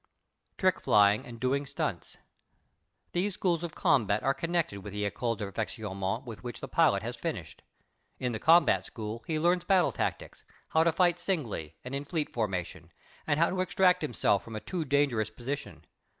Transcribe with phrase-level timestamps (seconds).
[0.57, 2.17] TRICK FLYING AND DOING STUNTS
[3.11, 7.03] These schools of combat are connected with the écoles de perfectionnement with which the pilot
[7.03, 7.61] has finished.
[8.17, 12.33] In the combat school he learns battle tactics, how to fight singly and in fleet
[12.33, 12.91] formation,
[13.27, 15.85] and how to extract himself from a too dangerous position.